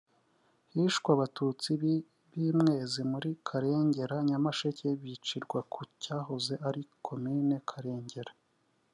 Hishwe 0.73 1.09
Abatutsi 1.15 1.69
b’i 1.81 2.49
Mwezi 2.59 2.99
muri 3.11 3.29
Karengera 3.47 4.15
(Nyamasheke) 4.29 4.87
bicirwa 5.01 5.59
ku 5.73 5.81
cyahoze 6.01 6.53
ari 6.67 6.81
Komine 7.05 7.57
Karengera 7.69 8.33